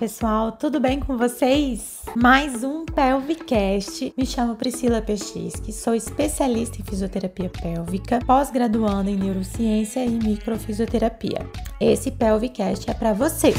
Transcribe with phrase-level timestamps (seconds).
[0.00, 2.00] pessoal, tudo bem com vocês?
[2.16, 4.14] Mais um Pelvicast.
[4.16, 11.46] Me chamo Priscila Pechisque, sou especialista em fisioterapia pélvica, pós-graduando em neurociência e microfisioterapia.
[11.78, 13.52] Esse Pelvicast é para você.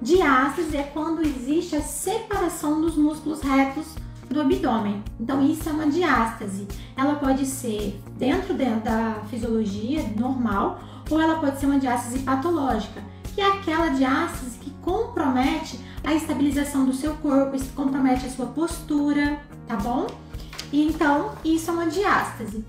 [0.00, 4.03] Diástase é quando existe a separação dos músculos retos
[4.34, 5.02] do abdômen.
[5.18, 6.66] Então, isso é uma diástase.
[6.96, 13.02] Ela pode ser dentro da fisiologia normal ou ela pode ser uma diástase patológica,
[13.34, 19.38] que é aquela diástase que compromete a estabilização do seu corpo, compromete a sua postura,
[19.66, 20.06] tá bom?
[20.72, 22.64] E então, isso é uma diástase.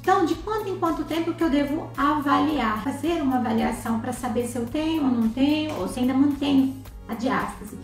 [0.00, 4.46] Então, de quanto em quanto tempo que eu devo avaliar, fazer uma avaliação para saber
[4.46, 6.76] se eu tenho ou não tenho, ou se ainda mantenho
[7.08, 7.78] a diástase.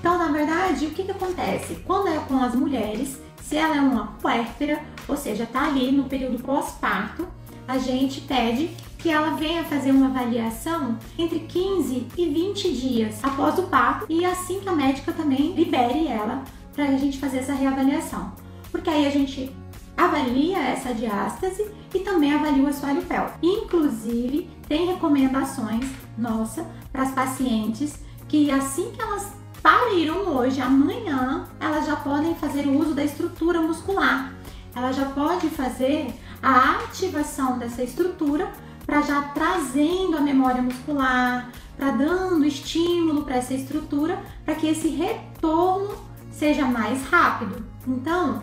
[0.00, 1.74] Então, na verdade, o que, que acontece?
[1.86, 6.04] Quando é com as mulheres, se ela é uma puérpera, ou seja, está ali no
[6.04, 7.28] período pós-parto,
[7.68, 13.58] a gente pede que ela venha fazer uma avaliação entre 15 e 20 dias após
[13.58, 17.52] o parto e assim que a médica também libere ela para a gente fazer essa
[17.52, 18.32] reavaliação.
[18.72, 19.54] Porque aí a gente
[19.96, 23.38] avalia essa diástase e também avalia o assoalho pélvico.
[23.42, 25.84] Inclusive, tem recomendações
[26.16, 32.66] nossa para as pacientes que assim que elas pariram hoje, amanhã elas já podem fazer
[32.66, 34.32] o uso da estrutura muscular.
[34.74, 38.50] Ela já pode fazer a ativação dessa estrutura
[38.86, 44.88] para já trazendo a memória muscular, para dando estímulo para essa estrutura, para que esse
[44.88, 45.94] retorno
[46.30, 47.64] seja mais rápido.
[47.86, 48.42] Então,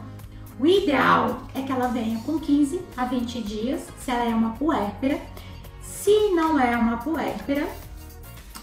[0.59, 4.51] o ideal é que ela venha com 15 a 20 dias, se ela é uma
[4.51, 5.19] puérpera.
[5.81, 7.67] Se não é uma puérpera,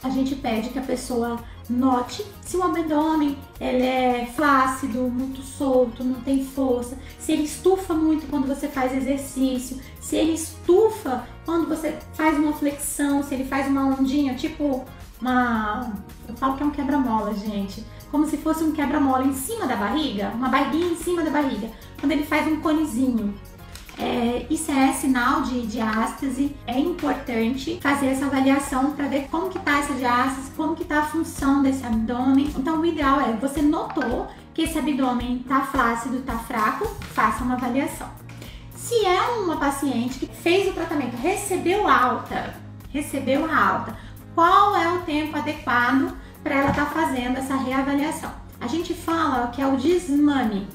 [0.05, 1.38] a gente pede que a pessoa
[1.69, 7.95] Note se o abdômen ele é flácido, muito solto, não tem força, se ele estufa
[7.95, 13.45] muito quando você faz exercício, se ele estufa quando você faz uma flexão, se ele
[13.45, 14.84] faz uma ondinha, tipo
[15.20, 15.90] uma.
[16.28, 17.83] Eu falo que é um quebra-mola, gente.
[18.11, 21.70] Como se fosse um quebra-mola em cima da barriga, uma barriguinha em cima da barriga,
[21.98, 23.34] quando ele faz um conezinho.
[23.98, 29.58] É, isso é sinal de diástase, é importante fazer essa avaliação para ver como que
[29.58, 32.52] tá essa diástase, como que tá a função desse abdômen.
[32.56, 37.54] Então o ideal é, você notou que esse abdômen tá flácido, tá fraco, faça uma
[37.54, 38.08] avaliação.
[38.74, 42.54] Se é uma paciente que fez o tratamento, recebeu alta,
[42.90, 43.96] recebeu a alta,
[44.34, 46.12] qual é o tempo adequado
[46.42, 48.30] para ela estar tá fazendo essa reavaliação?
[48.60, 50.66] A gente fala que é o desmame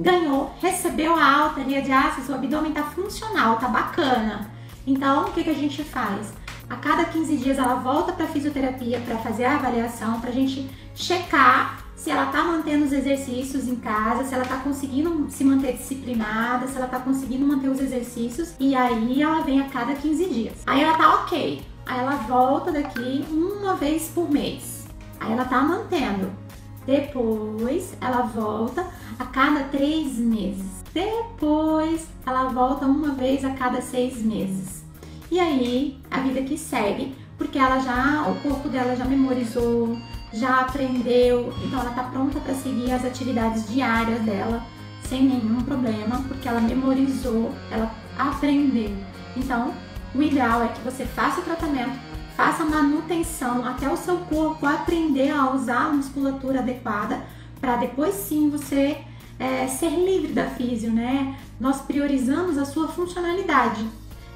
[0.00, 4.50] ganhou, recebeu a alta ali de ácido, o abdômen tá funcional, tá bacana.
[4.86, 6.32] Então, o que, que a gente faz?
[6.68, 10.70] A cada 15 dias ela volta para fisioterapia para fazer a avaliação, para a gente
[10.94, 15.74] checar se ela tá mantendo os exercícios em casa, se ela tá conseguindo se manter
[15.74, 20.24] disciplinada, se ela tá conseguindo manter os exercícios, e aí ela vem a cada 15
[20.26, 20.54] dias.
[20.66, 21.62] Aí ela tá ok.
[21.84, 24.86] Aí ela volta daqui uma vez por mês.
[25.20, 26.32] Aí ela tá mantendo.
[26.86, 28.86] Depois ela volta
[29.20, 30.82] a cada três meses.
[30.94, 34.82] Depois ela volta uma vez a cada seis meses.
[35.30, 39.94] E aí a vida que segue, porque ela já, o corpo dela já memorizou,
[40.32, 44.64] já aprendeu, então ela tá pronta para seguir as atividades diárias dela
[45.02, 48.90] sem nenhum problema, porque ela memorizou, ela aprendeu.
[49.36, 49.74] Então,
[50.14, 51.98] o ideal é que você faça o tratamento,
[52.36, 57.22] faça manutenção até o seu corpo aprender a usar a musculatura adequada
[57.60, 59.04] para depois sim você
[59.40, 61.34] é, ser livre da físio, né?
[61.58, 63.84] Nós priorizamos a sua funcionalidade.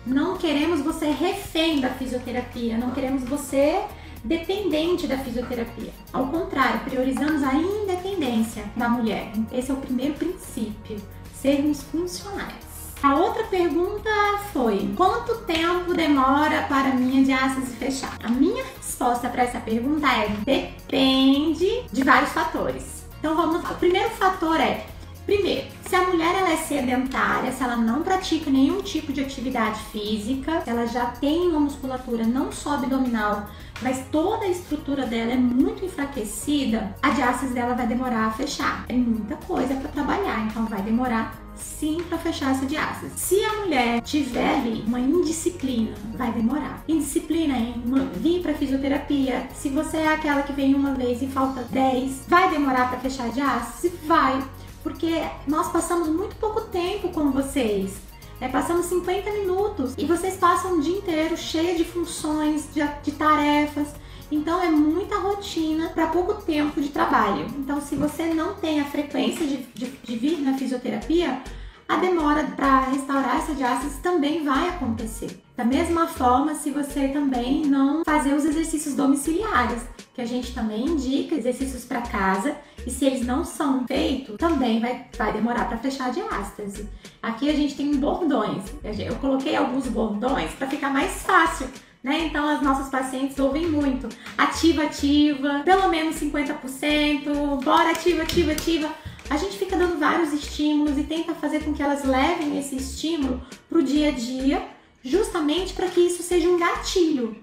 [0.07, 3.83] Não queremos você refém da fisioterapia, não queremos você
[4.25, 5.93] dependente da fisioterapia.
[6.11, 9.31] Ao contrário, priorizamos a independência da mulher.
[9.53, 10.97] Esse é o primeiro princípio,
[11.35, 12.65] sermos funcionais.
[13.03, 14.11] A outra pergunta
[14.53, 18.17] foi: quanto tempo demora para minha diástase fechar?
[18.23, 23.05] A minha resposta para essa pergunta é: depende de vários fatores.
[23.19, 23.73] Então vamos lá.
[23.73, 24.87] O primeiro fator é
[25.27, 29.81] Primeiro, se a mulher ela é sedentária, se ela não pratica nenhum tipo de atividade
[29.85, 33.49] física, ela já tem uma musculatura não só abdominal,
[33.81, 38.85] mas toda a estrutura dela é muito enfraquecida, a diástase dela vai demorar a fechar.
[38.89, 43.13] É muita coisa para trabalhar, então vai demorar sim para fechar essa diástase.
[43.17, 46.83] Se a mulher tiver ali uma indisciplina, vai demorar.
[46.87, 47.83] Indisciplina em
[48.17, 52.51] vir para fisioterapia, se você é aquela que vem uma vez e falta 10, vai
[52.51, 53.93] demorar para fechar a diástase?
[54.05, 54.43] Vai
[54.85, 57.95] porque nós passamos muito pouco tempo com vocês.
[58.41, 63.13] É, passamos 50 minutos e vocês passam o dia inteiro cheio de funções, de, de
[63.13, 63.89] tarefas.
[64.31, 67.47] Então é muita rotina para pouco tempo de trabalho.
[67.57, 71.41] Então, se você não tem a frequência de, de, de vir na fisioterapia,
[71.89, 75.41] a demora para restaurar essa diástase também vai acontecer.
[75.57, 79.83] Da mesma forma, se você também não fazer os exercícios domiciliares,
[80.15, 82.57] que a gente também indica exercícios para casa,
[82.87, 86.89] e se eles não são feitos, também vai, vai demorar para fechar a diástase.
[87.21, 88.63] Aqui a gente tem bordões.
[88.85, 91.69] Eu coloquei alguns bordões para ficar mais fácil
[92.05, 92.27] né?
[92.27, 94.07] Então as nossas pacientes ouvem muito
[94.37, 98.95] ativa, ativa, pelo menos 50%, bora ativa, ativa, ativa.
[99.31, 103.41] A gente fica dando vários estímulos e tenta fazer com que elas levem esse estímulo
[103.71, 104.63] para o dia a dia,
[105.03, 107.35] justamente para que isso seja um gatilho,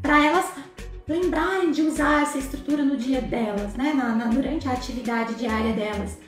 [0.00, 0.46] para elas
[1.08, 3.92] lembrarem de usar essa estrutura no dia delas, né?
[3.94, 6.18] Na, na, durante a atividade diária delas.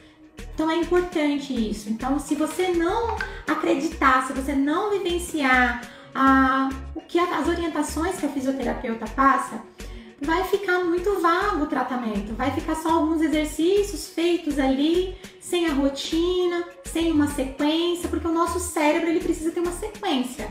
[0.54, 1.90] Então é importante isso.
[1.90, 3.16] Então, se você não
[3.46, 5.82] acreditar, se você não vivenciar
[6.14, 9.60] a, o que as orientações que a fisioterapeuta passa,
[10.20, 15.72] vai ficar muito vago o tratamento, vai ficar só alguns exercícios feitos ali, sem a
[15.72, 20.48] rotina, sem uma sequência, porque o nosso cérebro ele precisa ter uma sequência.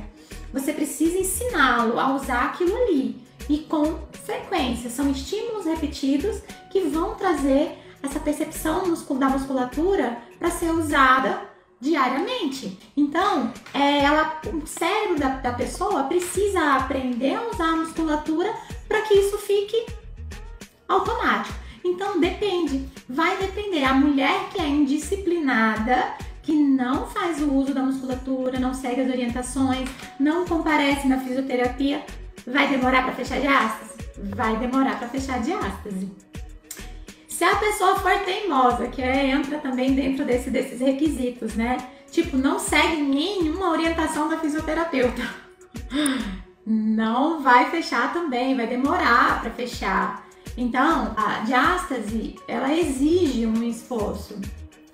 [0.53, 4.89] Você precisa ensiná-lo a usar aquilo ali e com frequência.
[4.89, 8.83] São estímulos repetidos que vão trazer essa percepção
[9.17, 11.41] da musculatura para ser usada
[11.79, 12.77] diariamente.
[12.95, 18.53] Então, é, ela, o cérebro da, da pessoa precisa aprender a usar a musculatura
[18.88, 19.85] para que isso fique
[20.88, 21.55] automático.
[21.83, 23.83] Então, depende, vai depender.
[23.83, 29.09] A mulher que é indisciplinada, que não faz o uso da musculatura, não segue as
[29.09, 29.88] orientações,
[30.19, 32.03] não comparece na fisioterapia,
[32.47, 33.97] vai demorar para fechar diástase?
[34.35, 36.11] Vai demorar para fechar diástase.
[37.27, 41.77] Se a pessoa for teimosa, que é, entra também dentro desse, desses requisitos, né?
[42.09, 45.21] Tipo, não segue nenhuma orientação da fisioterapeuta.
[46.65, 50.25] Não vai fechar também, vai demorar para fechar.
[50.57, 54.39] Então, a diástase, ela exige um esforço.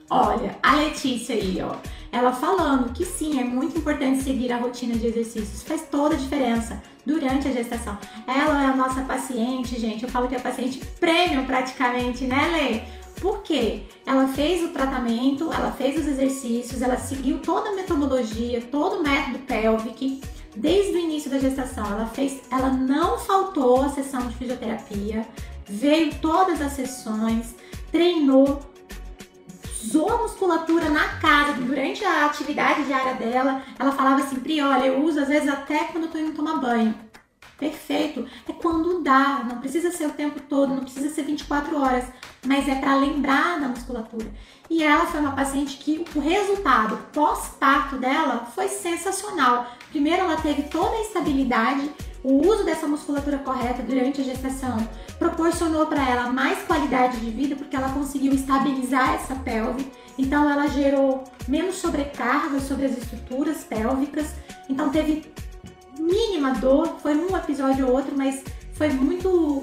[0.09, 1.75] Olha, a Letícia aí, ó,
[2.11, 6.17] ela falando que sim, é muito importante seguir a rotina de exercícios, faz toda a
[6.17, 7.97] diferença durante a gestação.
[8.27, 13.03] Ela é a nossa paciente, gente, eu falo que é paciente prêmio praticamente, né, Lê?
[13.19, 13.83] Por quê?
[14.05, 19.03] Ela fez o tratamento, ela fez os exercícios, ela seguiu toda a metodologia, todo o
[19.03, 20.19] método pélvico,
[20.55, 21.85] desde o início da gestação.
[21.85, 25.25] Ela fez, ela não faltou a sessão de fisioterapia,
[25.65, 27.55] veio todas as sessões,
[27.91, 28.59] treinou
[29.83, 34.85] usou a musculatura na casa, durante a atividade diária dela, ela falava assim, Pri, olha,
[34.85, 36.95] eu uso às vezes até quando eu tô indo tomar banho.
[37.57, 38.27] Perfeito.
[38.47, 42.06] É quando dá, não precisa ser o tempo todo, não precisa ser 24 horas,
[42.45, 44.30] mas é para lembrar da musculatura.
[44.69, 49.68] E ela foi uma paciente que o resultado pós-parto dela foi sensacional.
[49.91, 51.89] Primeiro, ela teve toda a estabilidade,
[52.24, 54.78] o uso dessa musculatura correta durante a gestação
[55.20, 59.92] proporcionou para ela mais qualidade de vida porque ela conseguiu estabilizar essa pelve.
[60.18, 64.34] Então ela gerou menos sobrecarga sobre as estruturas pélvicas.
[64.70, 65.34] Então teve
[66.00, 68.44] mínima dor, foi um episódio ou outro, mas
[68.74, 69.62] foi muito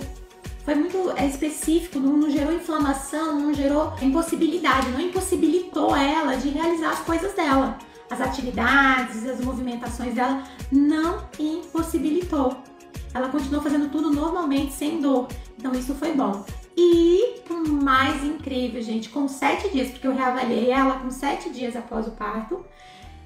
[0.65, 6.51] foi muito é, específico, não, não, gerou inflamação, não gerou impossibilidade, não impossibilitou ela de
[6.51, 7.79] realizar as coisas dela.
[8.11, 12.57] As atividades, as movimentações dela não impossibilitou.
[13.15, 15.29] Ela continuou fazendo tudo normalmente, sem dor.
[15.57, 16.45] Então isso foi bom.
[16.76, 21.76] E o mais incrível, gente, com sete dias, porque eu reavaliei ela com sete dias
[21.76, 22.64] após o parto,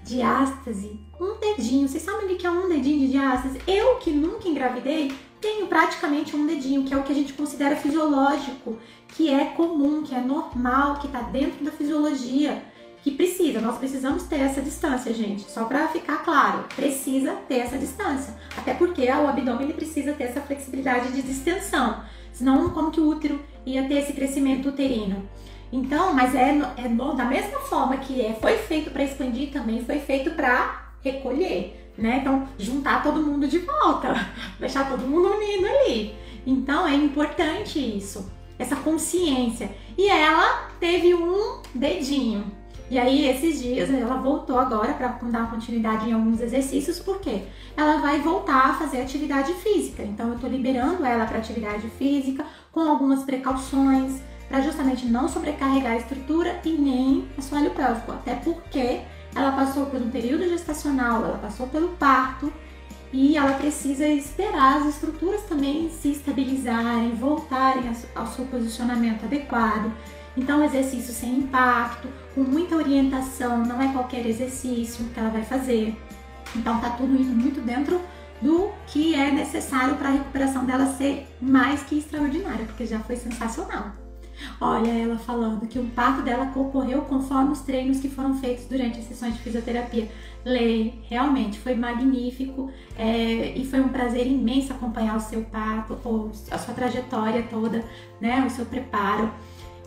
[0.02, 1.88] diástase, um dedinho.
[1.88, 3.60] Vocês sabem o que é um dedinho de diástase?
[3.66, 7.76] Eu que nunca engravidei, tenho praticamente um dedinho, que é o que a gente considera
[7.76, 12.62] fisiológico, que é comum, que é normal, que está dentro da fisiologia
[13.04, 17.76] que precisa, nós precisamos ter essa distância, gente, só para ficar claro, precisa ter essa
[17.76, 23.00] distância, até porque o abdômen ele precisa ter essa flexibilidade de distensão, senão como que
[23.00, 25.28] o útero ia ter esse crescimento uterino?
[25.70, 29.98] Então, mas é, é da mesma forma que é, foi feito para expandir, também foi
[29.98, 32.20] feito para recolher, né?
[32.22, 34.14] Então, juntar todo mundo de volta,
[34.58, 36.14] deixar todo mundo unido ali.
[36.46, 39.70] Então, é importante isso, essa consciência.
[39.98, 46.08] E ela teve um dedinho, e aí, esses dias, ela voltou agora para dar continuidade
[46.08, 47.44] em alguns exercícios, porque
[47.76, 50.02] ela vai voltar a fazer atividade física.
[50.02, 55.92] Então, eu estou liberando ela para atividade física com algumas precauções, para justamente não sobrecarregar
[55.92, 58.12] a estrutura e nem o assoalho pélvico.
[58.12, 59.00] Até porque
[59.34, 62.52] ela passou por um período gestacional, ela passou pelo parto
[63.12, 69.90] e ela precisa esperar as estruturas também se estabilizarem, voltarem ao seu posicionamento adequado.
[70.36, 75.96] Então, exercício sem impacto, com muita orientação, não é qualquer exercício que ela vai fazer.
[76.56, 78.00] Então, tá tudo indo muito dentro
[78.42, 83.16] do que é necessário para a recuperação dela ser mais que extraordinária, porque já foi
[83.16, 83.92] sensacional.
[84.60, 88.98] Olha, ela falando que o parto dela ocorreu conforme os treinos que foram feitos durante
[88.98, 90.08] as sessões de fisioterapia.
[90.44, 96.30] Lei, realmente foi magnífico é, e foi um prazer imenso acompanhar o seu parto, ou
[96.50, 97.84] a sua trajetória toda,
[98.20, 99.30] né, o seu preparo.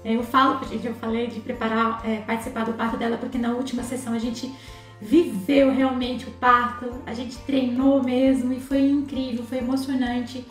[0.04, 3.84] Eu falo, gente, eu falei de preparar, é, participar do parto dela, porque na última
[3.84, 4.54] sessão a gente
[5.02, 10.46] viveu realmente o parto, a gente treinou mesmo e foi incrível, foi emocionante.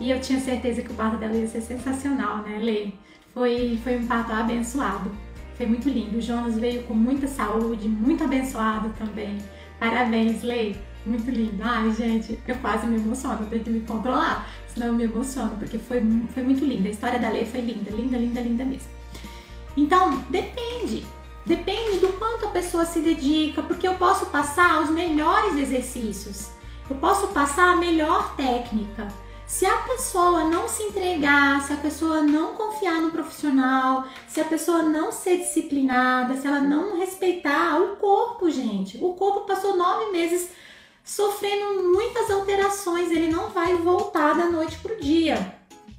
[0.00, 2.94] E eu tinha certeza que o parto dela ia ser sensacional, né, Lei?
[3.32, 5.10] Foi, foi um parto abençoado.
[5.56, 6.18] Foi muito lindo.
[6.18, 9.38] O Jonas veio com muita saúde, muito abençoado também.
[9.78, 10.76] Parabéns, Lei.
[11.04, 11.62] Muito lindo.
[11.62, 15.56] Ai, gente, eu quase me emociono, eu tenho que me controlar, senão eu me emociono,
[15.58, 16.02] porque foi,
[16.32, 16.88] foi muito linda.
[16.88, 18.88] A história da Lei foi linda, linda, linda, linda mesmo.
[19.76, 21.04] Então, depende.
[21.44, 26.50] Depende do quanto a pessoa se dedica, porque eu posso passar os melhores exercícios,
[26.88, 29.08] eu posso passar a melhor técnica,
[29.52, 34.44] se a pessoa não se entregar, se a pessoa não confiar no profissional, se a
[34.44, 38.96] pessoa não ser disciplinada, se ela não respeitar o corpo, gente.
[39.02, 40.48] O corpo passou nove meses
[41.04, 45.56] sofrendo muitas alterações, ele não vai voltar da noite pro dia.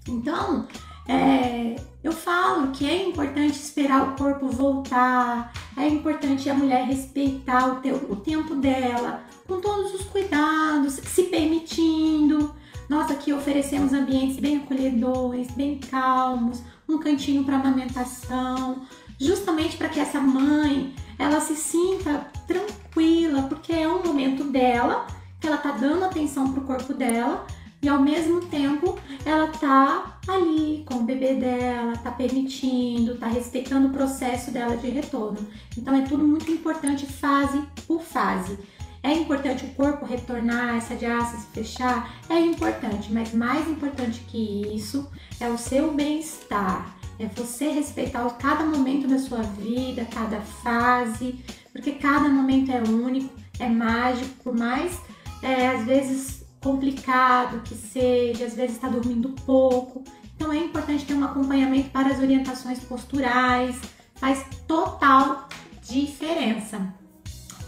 [0.07, 0.67] Então,
[1.07, 7.73] é, eu falo que é importante esperar o corpo voltar, é importante a mulher respeitar
[7.73, 12.53] o, teu, o tempo dela, com todos os cuidados, se permitindo.
[12.89, 18.81] Nós aqui oferecemos ambientes bem acolhedores, bem calmos, um cantinho para amamentação,
[19.19, 25.07] justamente para que essa mãe ela se sinta tranquila, porque é um momento dela,
[25.39, 27.47] que ela tá dando atenção pro corpo dela
[27.81, 33.87] e ao mesmo tempo ela tá ali com o bebê dela, tá permitindo, tá respeitando
[33.87, 35.39] o processo dela de retorno.
[35.77, 38.57] Então é tudo muito importante fase por fase.
[39.01, 42.13] É importante o corpo retornar, essa diástase fechar?
[42.29, 45.09] É importante, mas mais importante que isso
[45.41, 47.02] é o seu bem-estar.
[47.19, 53.33] É você respeitar cada momento da sua vida, cada fase, porque cada momento é único,
[53.59, 54.99] é mágico, por mais
[55.41, 60.03] é, às vezes complicado que seja, às vezes está dormindo pouco.
[60.35, 63.79] Então é importante ter um acompanhamento para as orientações posturais,
[64.15, 65.49] faz total
[65.83, 66.93] diferença,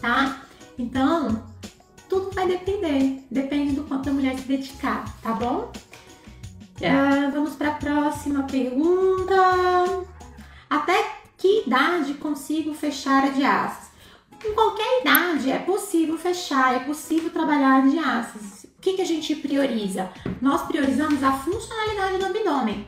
[0.02, 0.42] tá?
[0.78, 1.44] Então,
[2.10, 5.72] tudo vai depender, depende do quanto a mulher se dedicar, tá bom?
[6.82, 9.34] Uh, vamos para a próxima pergunta.
[10.70, 13.92] Até que idade consigo fechar a diástase?
[14.44, 18.68] Em qualquer idade é possível fechar, é possível trabalhar a diástase.
[18.78, 20.12] O que, que a gente prioriza?
[20.42, 22.86] Nós priorizamos a funcionalidade do abdômen,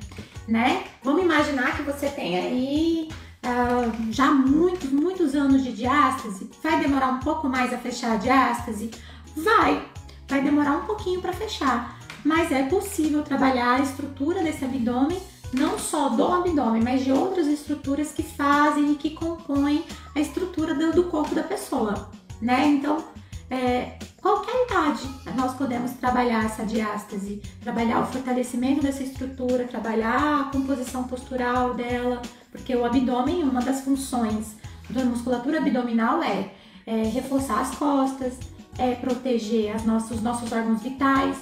[0.48, 0.84] né?
[1.02, 3.10] Vamos imaginar que você tem aí
[3.44, 8.18] uh, já muitos, muitos anos de diástase, vai demorar um pouco mais a fechar a
[8.18, 8.92] diástase?
[9.36, 9.84] Vai,
[10.28, 11.97] vai demorar um pouquinho para fechar,
[12.28, 15.18] mas é possível trabalhar a estrutura desse abdômen,
[15.54, 20.76] não só do abdômen, mas de outras estruturas que fazem e que compõem a estrutura
[20.92, 22.68] do, corpo da pessoa, né?
[22.68, 23.02] Então,
[23.50, 25.08] é, qualquer idade
[25.38, 32.22] nós podemos trabalhar essa diástase, trabalhar o fortalecimento dessa estrutura, trabalhar a composição postural dela,
[32.52, 34.58] porque o abdômen, uma das funções
[34.90, 36.52] da musculatura abdominal é,
[36.86, 38.34] é reforçar as costas,
[38.78, 41.38] é proteger as nossas, os nossos órgãos vitais,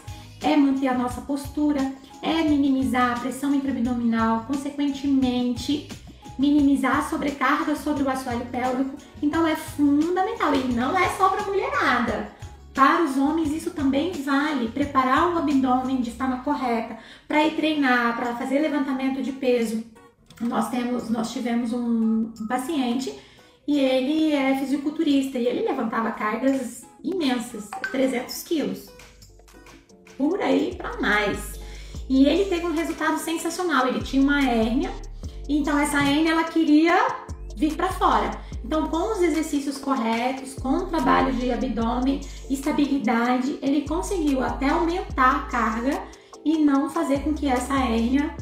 [0.46, 5.90] é manter a nossa postura, é minimizar a pressão intraabdominal, consequentemente
[6.38, 8.96] minimizar a sobrecarga sobre o assoalho pélvico.
[9.22, 12.32] Então é fundamental e não é só para mulherada.
[12.74, 16.98] Para os homens isso também vale, preparar o abdômen de forma correta
[17.28, 19.84] para ir treinar, para fazer levantamento de peso.
[20.42, 23.18] Nós temos, nós tivemos um, paciente
[23.66, 28.90] e ele é fisiculturista e ele levantava cargas imensas, 300 quilos,
[30.18, 31.60] por aí para mais.
[32.10, 33.88] E ele teve um resultado sensacional.
[33.88, 34.92] Ele tinha uma hérnia,
[35.48, 37.08] então essa hérnia ela queria
[37.56, 38.32] vir para fora.
[38.64, 45.36] Então, com os exercícios corretos, com o trabalho de abdômen, estabilidade, ele conseguiu até aumentar
[45.36, 46.02] a carga
[46.44, 48.36] e não fazer com que essa hérnia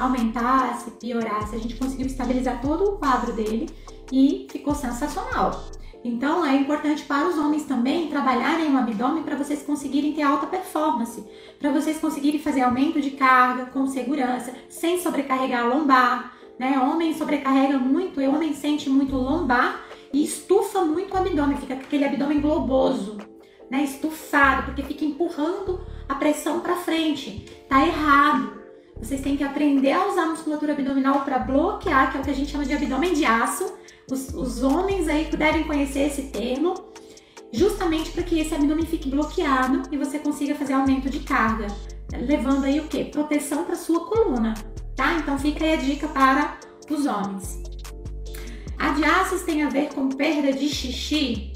[0.00, 1.54] aumentasse, piorasse.
[1.54, 3.70] A gente conseguiu estabilizar todo o quadro dele
[4.10, 5.70] e ficou sensacional.
[6.04, 10.46] Então é importante para os homens também trabalharem o abdômen para vocês conseguirem ter alta
[10.46, 11.24] performance,
[11.58, 16.34] para vocês conseguirem fazer aumento de carga com segurança, sem sobrecarregar a lombar.
[16.58, 16.78] Né?
[16.78, 19.80] Homem sobrecarrega muito, e homem sente muito lombar
[20.12, 23.18] e estufa muito o abdômen, fica aquele abdômen globoso,
[23.70, 23.84] né?
[23.84, 27.46] estufado, porque fica empurrando a pressão para frente.
[27.68, 28.61] Tá errado.
[29.02, 32.30] Vocês têm que aprender a usar a musculatura abdominal para bloquear, que é o que
[32.30, 33.74] a gente chama de abdômen de aço,
[34.08, 36.74] os, os homens aí devem conhecer esse termo,
[37.52, 41.66] justamente para que esse abdômen fique bloqueado e você consiga fazer aumento de carga,
[42.12, 43.04] levando aí o que?
[43.06, 44.54] Proteção para sua coluna,
[44.94, 45.14] tá?
[45.14, 47.60] Então fica aí a dica para os homens.
[48.78, 51.52] A diástase tem a ver com perda de xixi?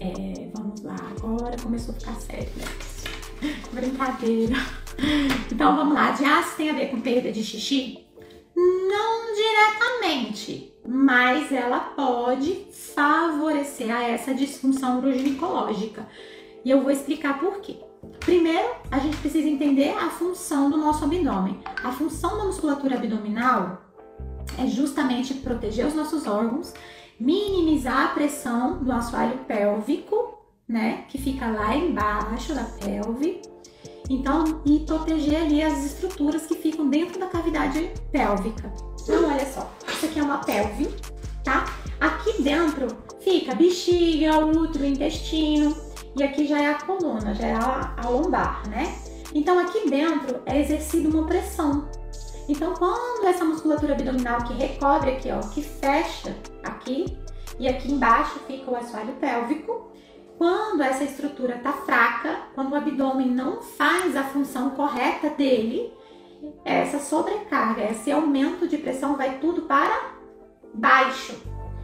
[0.00, 3.54] É, vamos lá, agora começou a ficar sério, né?
[3.72, 4.87] Brincadeira.
[5.50, 8.06] Então vamos lá, diástase tem a ver com perda de xixi?
[8.54, 16.06] Não diretamente, mas ela pode favorecer a essa disfunção uroginecológica.
[16.64, 17.76] E eu vou explicar por quê.
[18.20, 21.60] Primeiro, a gente precisa entender a função do nosso abdômen.
[21.82, 23.82] A função da musculatura abdominal
[24.58, 26.74] é justamente proteger os nossos órgãos,
[27.18, 30.38] minimizar a pressão do assoalho pélvico,
[30.68, 33.40] né, que fica lá embaixo da pelve.
[34.08, 38.72] Então, e proteger ali as estruturas que ficam dentro da cavidade pélvica.
[39.02, 40.88] Então, olha só, isso aqui é uma pelve,
[41.44, 41.66] tá?
[42.00, 42.88] Aqui dentro
[43.20, 45.76] fica bexiga, útero, intestino,
[46.16, 48.96] e aqui já é a coluna, já é a, a lombar, né?
[49.34, 51.86] Então, aqui dentro é exercida uma pressão
[52.48, 56.34] então, quando essa musculatura abdominal que recobre aqui, ó, que fecha
[56.64, 57.18] aqui,
[57.58, 59.87] e aqui embaixo fica o assoalho pélvico,
[60.38, 65.92] quando essa estrutura está fraca, quando o abdômen não faz a função correta dele,
[66.64, 70.12] essa sobrecarga, esse aumento de pressão vai tudo para
[70.72, 71.34] baixo,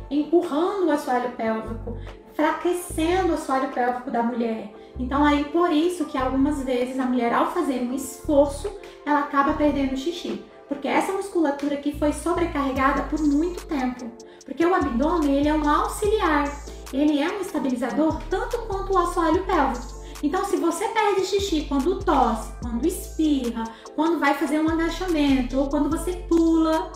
[0.09, 1.99] empurrando o assoalho pélvico,
[2.31, 4.73] enfraquecendo o assoalho pélvico da mulher.
[5.01, 8.71] Então aí por isso que algumas vezes a mulher ao fazer um esforço,
[9.05, 14.11] ela acaba perdendo xixi porque essa musculatura aqui foi sobrecarregada por muito tempo.
[14.45, 16.47] Porque o abdômen ele é um auxiliar,
[16.95, 19.95] ele é um estabilizador tanto quanto o assoalho pélvico.
[20.23, 25.69] Então, se você perde xixi quando tosse, quando espirra, quando vai fazer um agachamento ou
[25.69, 26.93] quando você pula,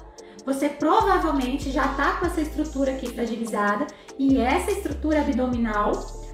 [0.46, 3.86] você provavelmente já está com essa estrutura aqui fragilizada
[4.18, 5.92] e essa estrutura abdominal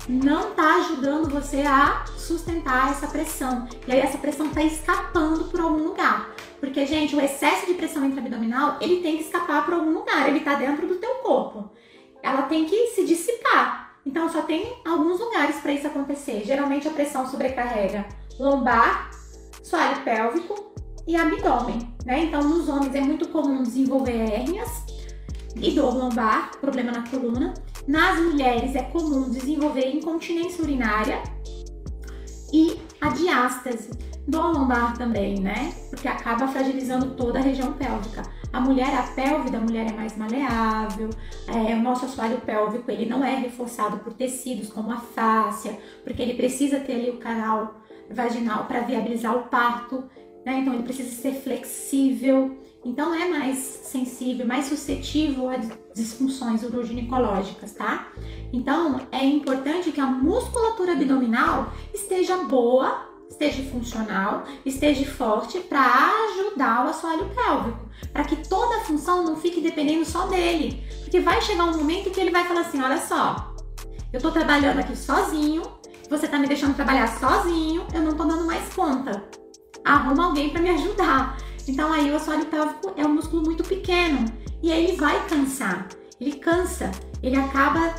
[0.08, 3.66] não está ajudando você a sustentar essa pressão.
[3.88, 6.30] E aí essa pressão está escapando por algum lugar.
[6.60, 10.38] Porque, gente, o excesso de pressão intraabdominal, ele tem que escapar para algum lugar, ele
[10.38, 11.70] está dentro do teu corpo.
[12.24, 13.98] Ela tem que se dissipar.
[14.06, 16.42] Então, só tem alguns lugares para isso acontecer.
[16.46, 18.06] Geralmente, a pressão sobrecarrega
[18.40, 19.10] lombar,
[19.62, 20.74] soalho pélvico
[21.06, 22.24] e abdômen, né?
[22.24, 24.84] Então, nos homens é muito comum desenvolver hérnias
[25.54, 27.52] e dor lombar, problema na coluna.
[27.86, 31.22] Nas mulheres é comum desenvolver incontinência urinária
[32.50, 33.90] e a diástase
[34.26, 35.74] do lombar também, né?
[35.90, 38.22] Porque acaba fragilizando toda a região pélvica.
[38.54, 41.10] A mulher, a pelve da mulher é mais maleável,
[41.48, 46.22] é, o nosso assoalho pélvico ele não é reforçado por tecidos como a fáscia, porque
[46.22, 47.74] ele precisa ter ali o canal
[48.08, 50.04] vaginal para viabilizar o parto,
[50.46, 50.60] né?
[50.60, 55.56] Então ele precisa ser flexível, então é mais sensível, mais suscetível a
[55.92, 58.12] disfunções uroginecológicas, tá?
[58.52, 66.86] Então é importante que a musculatura abdominal esteja boa esteja funcional, esteja forte para ajudar
[66.86, 71.40] o assoalho pélvico, para que toda a função não fique dependendo só dele, porque vai
[71.42, 73.54] chegar um momento que ele vai falar assim, olha só,
[74.12, 75.62] eu tô trabalhando aqui sozinho,
[76.08, 79.24] você tá me deixando trabalhar sozinho, eu não tô dando mais conta.
[79.84, 81.36] Arruma alguém para me ajudar.
[81.66, 84.24] Então aí o assoalho pélvico é um músculo muito pequeno
[84.62, 85.88] e aí ele vai cansar.
[86.20, 86.90] Ele cansa,
[87.22, 87.94] ele acaba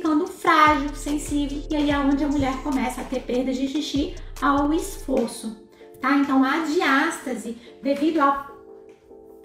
[0.00, 4.14] ficando frágil, sensível, e aí é onde a mulher começa a ter perda de xixi
[4.40, 5.60] ao esforço,
[6.00, 6.16] tá?
[6.16, 8.50] Então a diástase, devido a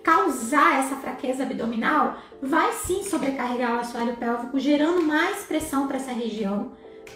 [0.02, 6.13] causar essa fraqueza abdominal, vai sim sobrecarregar o assoalho pélvico, gerando mais pressão para essa
[6.13, 6.72] região,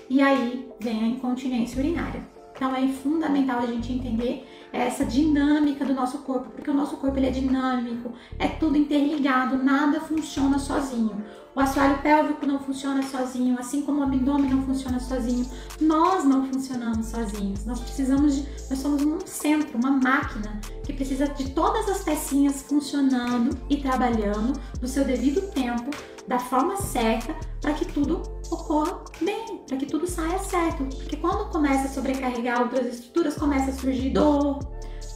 [0.10, 2.28] e aí vem a incontinência urinária.
[2.54, 7.18] Então é fundamental a gente entender essa dinâmica do nosso corpo, porque o nosso corpo
[7.18, 11.24] ele é dinâmico, é tudo interligado, nada funciona sozinho.
[11.56, 15.46] O assoalho pélvico não funciona sozinho, assim como o abdômen não funciona sozinho.
[15.82, 17.66] Nós não funcionamos sozinhos.
[17.66, 22.62] Nós precisamos de, nós somos um centro, uma máquina que precisa de todas as pecinhas
[22.62, 25.90] funcionando e trabalhando no seu devido tempo,
[26.28, 30.84] da forma certa, para que tudo ocorra bem, para que tudo saia certo.
[30.84, 34.60] Porque quando começa a sobrecarregar outras estruturas, começa a surgir dor,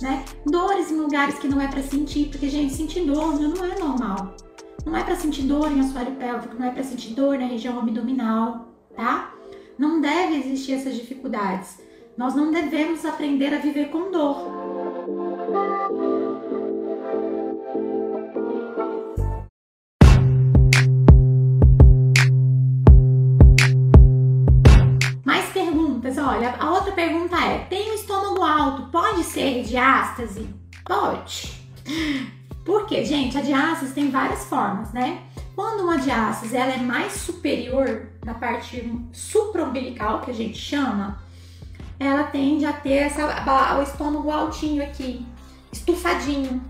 [0.01, 0.25] né?
[0.45, 4.35] Dores em lugares que não é para sentir, porque gente, sentir dor não é normal.
[4.85, 7.79] Não é para sentir dor em assoalho pélvico, não é para sentir dor na região
[7.79, 9.33] abdominal, tá?
[9.77, 11.79] Não deve existir essas dificuldades.
[12.17, 14.37] Nós não devemos aprender a viver com dor.
[25.25, 26.17] Mais perguntas.
[26.17, 28.12] Olha, a outra pergunta é: tem estômago
[28.53, 30.47] alto, pode ser diástase?
[30.85, 31.61] Pode.
[32.65, 35.21] Porque, gente, a diástase tem várias formas, né?
[35.55, 41.21] Quando uma diástase ela é mais superior na parte supraumbilical, que a gente chama,
[41.99, 45.25] ela tende a ter essa, o estômago altinho aqui.
[45.71, 46.61] estufadinho.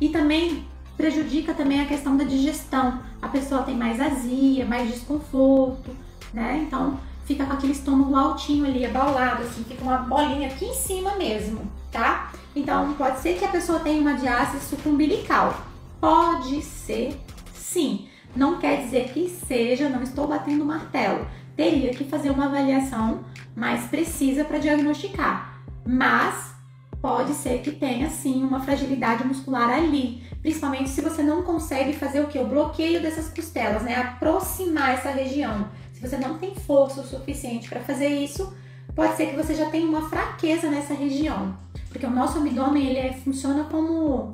[0.00, 3.00] E também prejudica também a questão da digestão.
[3.20, 5.90] A pessoa tem mais azia, mais desconforto,
[6.32, 6.64] né?
[6.66, 11.16] Então fica com aquele estômago altinho ali, abaulado, assim, fica uma bolinha aqui em cima
[11.16, 11.60] mesmo,
[11.90, 12.32] tá?
[12.54, 15.60] Então pode ser que a pessoa tenha uma diástase supraumbilical.
[16.00, 17.20] Pode ser
[17.52, 18.08] sim.
[18.34, 21.26] Não quer dizer que seja, não estou batendo martelo.
[21.56, 25.60] Teria que fazer uma avaliação mais precisa para diagnosticar.
[25.84, 26.54] Mas
[27.00, 32.20] pode ser que tenha sim uma fragilidade muscular ali, principalmente se você não consegue fazer
[32.20, 32.38] o que?
[32.38, 33.96] O bloqueio dessas costelas, né?
[33.96, 35.68] Aproximar essa região.
[35.96, 38.54] Se você não tem força o suficiente para fazer isso,
[38.94, 41.56] pode ser que você já tenha uma fraqueza nessa região.
[41.88, 44.30] Porque o nosso abdômen ele é, funciona como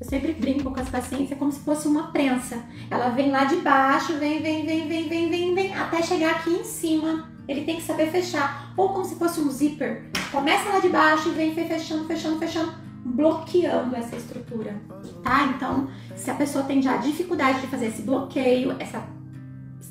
[0.00, 2.60] eu sempre brinco com as pacientes, é como se fosse uma prensa.
[2.90, 6.50] Ela vem lá de baixo, vem, vem, vem, vem, vem, vem, vem, até chegar aqui
[6.50, 7.30] em cima.
[7.46, 8.72] Ele tem que saber fechar.
[8.76, 10.10] Ou como se fosse um zíper.
[10.32, 12.74] Começa lá de baixo e vem fechando, fechando, fechando,
[13.04, 14.74] bloqueando essa estrutura.
[15.22, 15.52] Tá?
[15.54, 19.06] Então, se a pessoa tem já dificuldade de fazer esse bloqueio, essa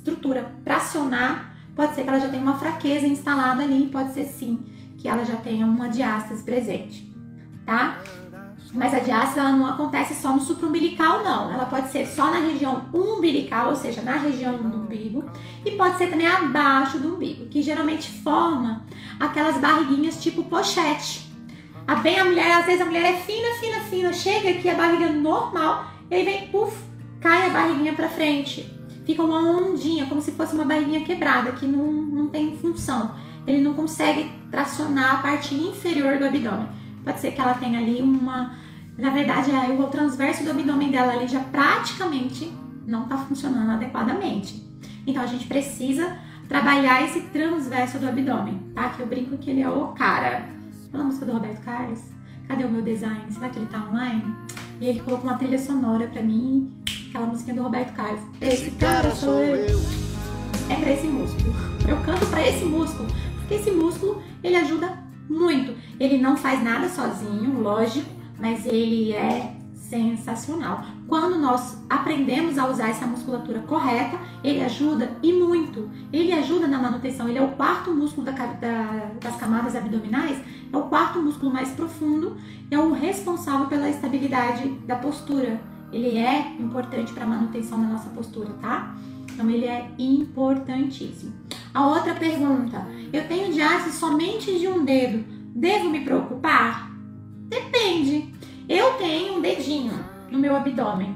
[0.09, 4.25] estrutura para acionar, pode ser que ela já tenha uma fraqueza instalada ali, pode ser
[4.25, 4.59] sim
[4.97, 7.09] que ela já tenha uma diástase presente,
[7.65, 7.99] tá?
[8.73, 11.51] Mas a diástase ela não acontece só no supraumbilical, não.
[11.51, 15.23] Ela pode ser só na região umbilical, ou seja, na região do umbigo,
[15.65, 18.85] e pode ser também abaixo do umbigo, que geralmente forma
[19.19, 21.33] aquelas barriguinhas tipo pochete.
[21.87, 24.75] A bem a mulher, às vezes a mulher é fina, fina, fina, chega aqui a
[24.75, 26.77] barriga normal, e aí vem, puf,
[27.19, 28.78] cai a barriguinha para frente.
[29.05, 33.15] Fica uma ondinha, como se fosse uma barriguinha quebrada, que não, não tem função.
[33.47, 36.67] Ele não consegue tracionar a parte inferior do abdômen.
[37.03, 38.55] Pode ser que ela tenha ali uma.
[38.97, 42.51] Na verdade, é o transverso do abdômen dela ali já praticamente
[42.85, 44.63] não está funcionando adequadamente.
[45.07, 48.89] Então a gente precisa trabalhar esse transverso do abdômen, tá?
[48.89, 50.49] Que eu brinco que ele é o cara.
[50.91, 52.01] Pela música do Roberto Carlos.
[52.47, 53.21] Cadê o meu design?
[53.29, 54.35] Será que ele tá online?
[54.81, 56.73] E ele colocou uma trilha sonora pra mim,
[57.09, 58.21] aquela musiquinha do Roberto Carlos.
[58.39, 59.79] Esse cara sou eu.
[60.69, 61.53] É pra esse músculo.
[61.87, 65.75] Eu canto pra esse músculo, porque esse músculo ele ajuda muito.
[65.99, 70.85] Ele não faz nada sozinho, lógico, mas ele é sensacional.
[71.07, 75.89] Quando nós aprendemos a usar essa musculatura correta, ele ajuda e muito.
[76.13, 77.27] Ele ajuda na manutenção.
[77.27, 80.37] Ele é o quarto músculo da, da, das camadas abdominais,
[80.71, 82.37] é o quarto músculo mais profundo,
[82.69, 85.59] é o responsável pela estabilidade da postura.
[85.91, 88.95] Ele é importante para a manutenção da nossa postura, tá?
[89.31, 91.33] Então ele é importantíssimo.
[91.73, 95.23] A outra pergunta: eu tenho diástase somente de um dedo,
[95.55, 96.91] devo me preocupar?
[97.47, 98.33] Depende.
[98.67, 99.93] Eu tenho um dedinho
[100.29, 101.15] no meu abdômen,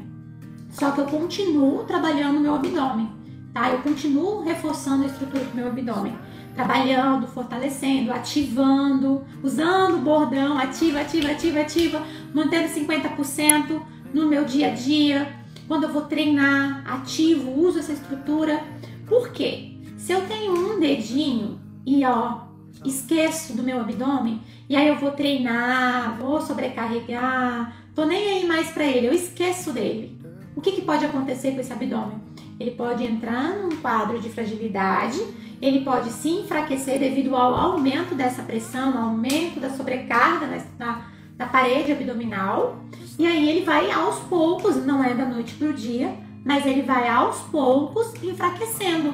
[0.71, 3.11] só que eu continuo trabalhando no meu abdômen,
[3.53, 3.69] tá?
[3.69, 6.17] Eu continuo reforçando a estrutura do meu abdômen,
[6.55, 12.01] trabalhando, fortalecendo, ativando, usando o bordão, ativa, ativa, ativa, ativa,
[12.33, 13.81] mantendo 50%
[14.13, 15.33] no meu dia a dia.
[15.67, 18.61] Quando eu vou treinar, ativo, uso essa estrutura.
[19.07, 19.77] Por quê?
[19.97, 22.41] Se eu tenho um dedinho e ó,
[22.85, 28.69] esqueço do meu abdômen, e aí eu vou treinar, vou sobrecarregar, tô nem aí mais
[28.69, 30.17] para ele, eu esqueço dele.
[30.55, 32.21] O que, que pode acontecer com esse abdômen?
[32.59, 35.19] Ele pode entrar num quadro de fragilidade,
[35.61, 41.05] ele pode se enfraquecer devido ao aumento dessa pressão, aumento da sobrecarga na, na,
[41.43, 42.77] na parede abdominal,
[43.19, 47.07] e aí ele vai aos poucos, não é da noite pro dia, mas ele vai
[47.09, 49.13] aos poucos enfraquecendo.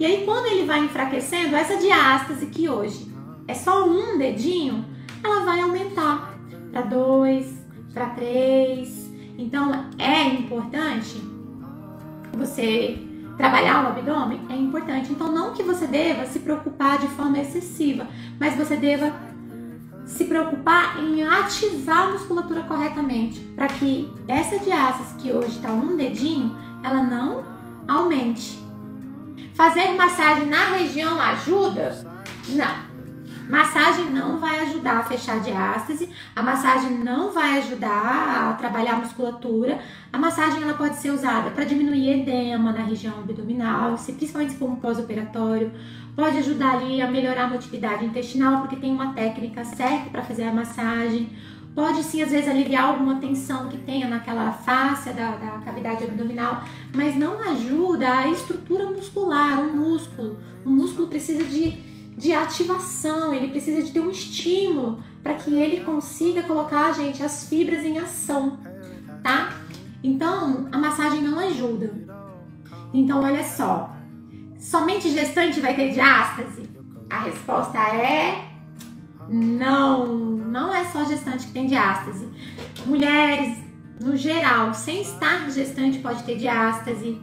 [0.00, 3.12] E aí, quando ele vai enfraquecendo, essa diástase que hoje
[3.46, 4.84] é só um dedinho,
[5.22, 6.34] ela vai aumentar
[6.72, 9.08] para dois, para três.
[9.36, 11.20] Então, é importante
[12.32, 12.98] você
[13.36, 14.40] trabalhar o abdômen?
[14.50, 15.12] É importante.
[15.12, 18.06] Então, não que você deva se preocupar de forma excessiva,
[18.38, 19.12] mas você deva
[20.18, 25.96] se preocupar em ativar a musculatura corretamente, para que essa diástase que hoje está um
[25.96, 27.44] dedinho, ela não
[27.86, 28.58] aumente.
[29.54, 32.04] Fazer massagem na região ajuda?
[32.48, 32.88] Não.
[33.48, 38.94] Massagem não vai ajudar a fechar a diástase, a massagem não vai ajudar a trabalhar
[38.94, 39.78] a musculatura.
[40.12, 44.58] A massagem ela pode ser usada para diminuir edema na região abdominal, se, principalmente se
[44.58, 45.72] for um pós-operatório.
[46.18, 50.42] Pode ajudar ali a melhorar a motilidade intestinal, porque tem uma técnica certa para fazer
[50.42, 51.30] a massagem
[51.78, 56.64] Pode sim, às vezes, aliviar alguma tensão que tenha naquela face da, da cavidade abdominal,
[56.92, 60.38] mas não ajuda a estrutura muscular, o músculo.
[60.64, 61.70] O músculo precisa de,
[62.16, 67.48] de ativação, ele precisa de ter um estímulo para que ele consiga colocar, gente, as
[67.48, 68.58] fibras em ação,
[69.22, 69.56] tá?
[70.02, 71.94] Então, a massagem não ajuda.
[72.92, 73.94] Então, olha só,
[74.68, 76.68] somente gestante vai ter diástase?
[77.08, 78.44] A resposta é
[79.30, 82.28] não, não é só gestante que tem diástase.
[82.84, 83.56] Mulheres,
[83.98, 87.18] no geral, sem estar gestante, pode ter diástase,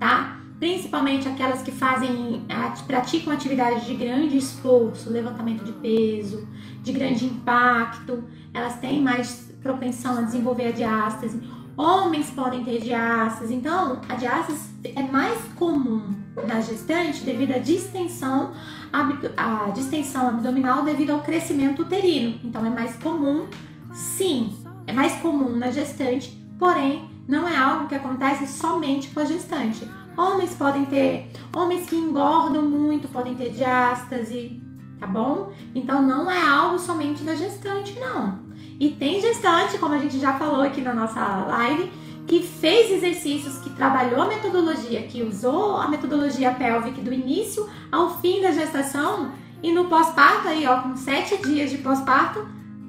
[0.00, 0.40] tá?
[0.58, 2.44] Principalmente aquelas que fazem,
[2.86, 6.46] praticam atividades de grande esforço, levantamento de peso,
[6.82, 11.40] de grande impacto, elas têm mais propensão a desenvolver a diástase.
[11.76, 18.52] Homens podem ter diástase, então a diástase é mais comum na gestante devido à distensão,
[18.92, 22.38] a distensão abdominal devido ao crescimento uterino.
[22.44, 23.46] Então é mais comum,
[23.92, 29.24] sim, é mais comum na gestante, porém não é algo que acontece somente com a
[29.24, 29.86] gestante.
[30.16, 34.60] Homens podem ter, homens que engordam muito podem ter diástase,
[34.98, 35.52] tá bom?
[35.74, 38.50] Então não é algo somente da gestante, não.
[38.78, 41.90] E tem gestante, como a gente já falou aqui na nossa live,
[42.30, 48.20] que fez exercícios, que trabalhou a metodologia, que usou a metodologia pélvica do início ao
[48.20, 52.46] fim da gestação e no pós-parto, aí ó, com sete dias de pós-parto,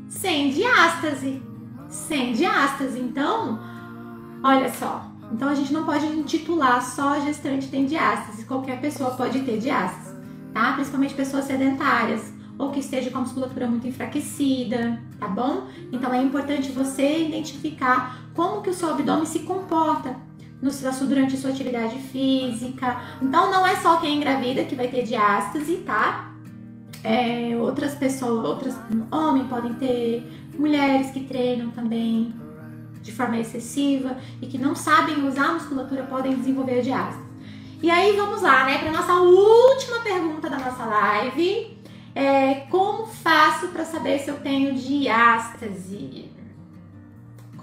[0.08, 1.41] sem diástase.
[1.89, 2.99] Sem diástase.
[2.99, 3.60] Então,
[4.43, 5.08] olha só.
[5.34, 8.45] Então a gente não pode intitular só gestante tem diástase.
[8.45, 10.15] Qualquer pessoa pode ter diástase,
[10.54, 10.73] tá?
[10.73, 12.31] Principalmente pessoas sedentárias
[12.62, 15.67] ou que esteja com a musculatura muito enfraquecida, tá bom?
[15.91, 20.15] Então é importante você identificar como que o seu abdômen se comporta
[20.62, 20.69] no,
[21.08, 23.02] durante a sua atividade física.
[23.19, 26.32] Então não é só quem engravida que vai ter diástase, tá?
[27.04, 28.78] É, outras pessoas, outras
[29.12, 30.24] homens podem ter,
[30.56, 32.32] mulheres que treinam também
[33.02, 37.26] de forma excessiva e que não sabem usar a musculatura podem desenvolver diástase.
[37.82, 41.81] E aí vamos lá, né, para nossa última pergunta da nossa live.
[42.13, 46.30] É, como faço para saber se eu tenho diástase?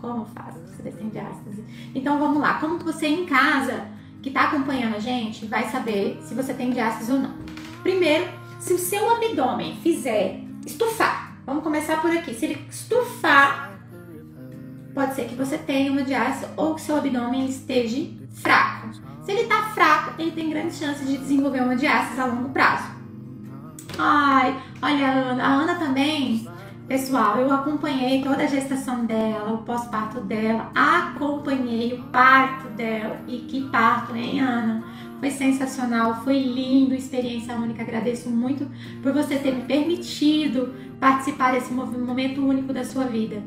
[0.01, 1.65] Como faço para saber se tem diástase?
[1.95, 2.55] Então vamos lá.
[2.55, 3.87] Como você em casa,
[4.23, 7.35] que está acompanhando a gente, vai saber se você tem diástase ou não?
[7.83, 8.27] Primeiro,
[8.59, 12.35] se o seu abdômen fizer estufar, vamos começar por aqui.
[12.35, 13.79] Se ele estufar,
[14.95, 18.89] pode ser que você tenha uma diástase ou que seu abdômen esteja fraco.
[19.23, 22.98] Se ele está fraco, ele tem grandes chances de desenvolver uma diástase a longo prazo.
[23.99, 25.45] Ai, olha a Ana.
[25.45, 26.47] A Ana também,
[26.87, 33.21] pessoal, eu acompanhei toda a gestação dela, o pós-parto dela, acompanhei o parto dela.
[33.27, 34.85] E que parto, hein, Ana?
[35.19, 37.83] Foi sensacional, foi lindo, experiência única.
[37.83, 38.71] Agradeço muito
[39.03, 43.43] por você ter me permitido participar desse momento único da sua vida.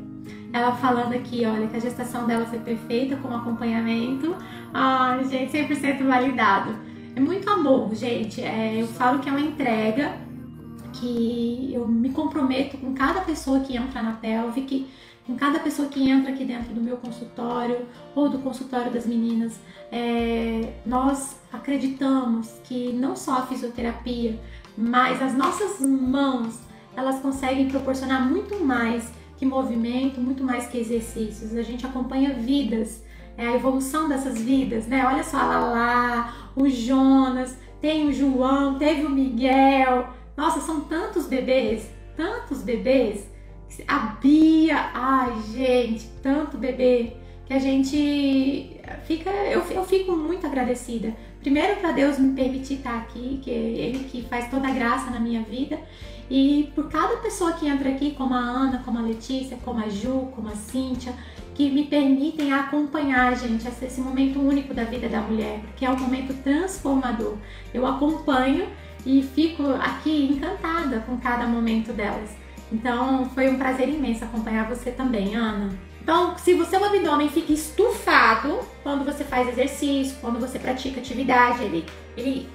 [0.52, 4.36] Ela falando aqui, olha, que a gestação dela foi perfeita com acompanhamento.
[4.74, 6.76] Ai, gente, 100% validado.
[7.16, 8.42] É muito amor, gente.
[8.42, 10.12] É, eu falo que é uma entrega
[11.02, 14.86] que eu me comprometo com cada pessoa que entra na Pelvic,
[15.26, 19.58] com cada pessoa que entra aqui dentro do meu consultório ou do consultório das meninas.
[19.90, 24.38] É, nós acreditamos que não só a fisioterapia,
[24.78, 26.60] mas as nossas mãos
[26.96, 31.54] elas conseguem proporcionar muito mais que movimento, muito mais que exercícios.
[31.56, 33.02] A gente acompanha vidas,
[33.36, 35.04] é a evolução dessas vidas, né?
[35.04, 40.08] Olha só a Lala, o Jonas, tem o João, teve o Miguel,
[40.42, 43.30] nossa, são tantos bebês, tantos bebês.
[43.86, 47.12] A Bia, ai gente, tanto bebê
[47.46, 51.14] que a gente fica, eu, eu fico muito agradecida.
[51.38, 55.12] Primeiro para Deus me permitir estar aqui, que é Ele que faz toda a graça
[55.12, 55.78] na minha vida.
[56.28, 59.88] E por cada pessoa que entra aqui, como a Ana, como a Letícia, como a
[59.88, 61.14] Ju, como a Cíntia,
[61.54, 65.96] que me permitem acompanhar, gente, esse momento único da vida da mulher, que é um
[65.96, 67.36] momento transformador.
[67.72, 68.66] Eu acompanho
[69.04, 72.30] e fico aqui encantada com cada momento delas.
[72.70, 75.70] Então foi um prazer imenso acompanhar você também, Ana.
[76.02, 81.62] Então, se o seu abdômen fica estufado quando você faz exercício, quando você pratica atividade,
[81.62, 81.86] ele,
[82.16, 82.48] ele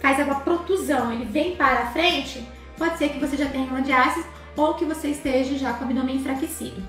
[0.00, 2.46] faz uma protusão, ele vem para a frente,
[2.78, 4.24] pode ser que você já tenha uma diástase
[4.56, 6.80] ou que você esteja já com o abdômen enfraquecido.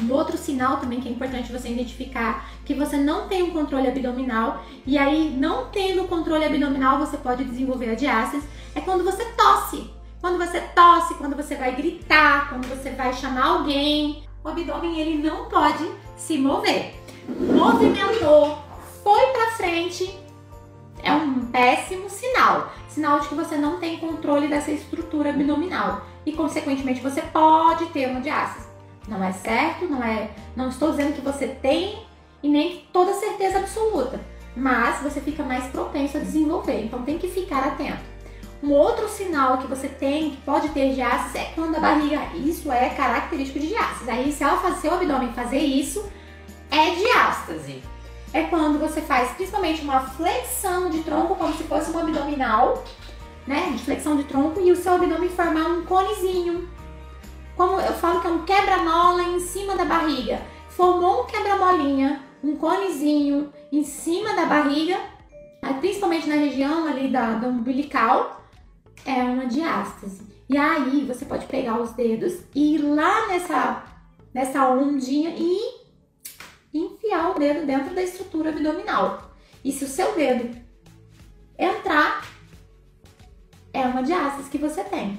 [0.00, 3.88] Um outro sinal também que é importante você identificar que você não tem um controle
[3.88, 9.24] abdominal e aí não tendo controle abdominal você pode desenvolver a diástase é quando você
[9.32, 9.90] tosse.
[10.20, 15.22] Quando você tosse, quando você vai gritar, quando você vai chamar alguém, o abdômen ele
[15.22, 16.94] não pode se mover.
[17.28, 18.58] Movimentou,
[19.02, 20.18] foi para frente,
[21.02, 22.72] é um péssimo sinal.
[22.88, 28.08] Sinal de que você não tem controle dessa estrutura abdominal e consequentemente você pode ter
[28.08, 28.65] uma diástase.
[29.08, 30.30] Não é certo, não é.
[30.54, 31.98] Não estou dizendo que você tem
[32.42, 34.20] e nem toda certeza absoluta,
[34.56, 36.84] mas você fica mais propenso a desenvolver.
[36.84, 38.16] Então tem que ficar atento.
[38.62, 42.72] Um outro sinal que você tem, que pode ter diástase, é quando a barriga, isso
[42.72, 44.10] é característico de diástase.
[44.10, 46.04] Aí se ela fazer o abdômen fazer isso,
[46.70, 47.82] é diástase.
[48.32, 52.82] É quando você faz principalmente uma flexão de tronco, como se fosse um abdominal,
[53.46, 53.70] né?
[53.72, 56.68] De flexão de tronco, e o seu abdômen formar um conezinho
[57.56, 60.42] como eu falo que é um quebra-mola em cima da barriga.
[60.68, 64.98] Formou um quebra-molinha, um conezinho em cima da barriga,
[65.80, 68.42] principalmente na região ali da, do umbilical,
[69.04, 70.22] é uma diástase.
[70.48, 73.84] E aí você pode pegar os dedos e ir lá nessa,
[74.32, 75.58] nessa ondinha e
[76.72, 79.30] enfiar o dedo dentro da estrutura abdominal.
[79.64, 80.56] E se o seu dedo
[81.58, 82.24] entrar,
[83.72, 85.18] é uma diástase que você tem,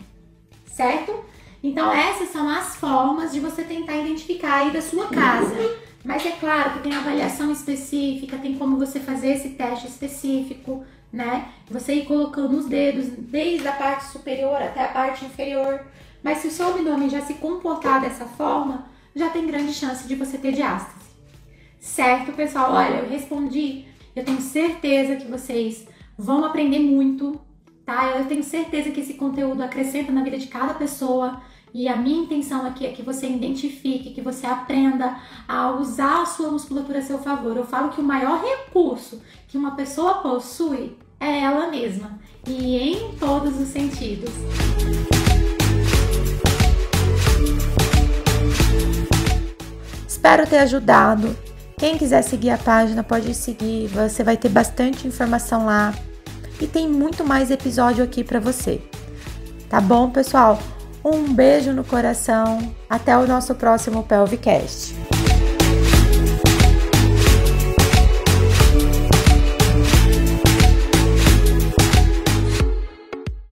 [0.66, 1.26] certo?
[1.64, 5.56] Então essas são as formas de você tentar identificar aí da sua casa.
[6.04, 11.50] Mas é claro que tem avaliação específica, tem como você fazer esse teste específico, né?
[11.70, 15.86] Você ir colocando os dedos desde a parte superior até a parte inferior.
[16.24, 20.16] Mas se o seu abdômen já se comportar dessa forma, já tem grande chance de
[20.16, 21.08] você ter diástase.
[21.80, 22.74] Certo, pessoal?
[22.74, 23.86] Olha, eu respondi.
[24.16, 25.86] Eu tenho certeza que vocês
[26.18, 27.40] vão aprender muito,
[27.88, 28.18] tá?
[28.18, 31.42] Eu tenho certeza que esse conteúdo acrescenta na vida de cada pessoa.
[31.74, 36.26] E a minha intenção aqui é que você identifique, que você aprenda a usar a
[36.26, 37.56] sua musculatura a seu favor.
[37.56, 43.16] Eu falo que o maior recurso que uma pessoa possui é ela mesma, e em
[43.18, 44.30] todos os sentidos.
[50.08, 51.36] Espero ter ajudado.
[51.78, 55.94] Quem quiser seguir a página pode seguir, você vai ter bastante informação lá
[56.60, 58.82] e tem muito mais episódio aqui para você.
[59.70, 60.60] Tá bom, pessoal?
[61.04, 62.74] Um beijo no coração.
[62.90, 64.96] Até o nosso próximo Pelvicast.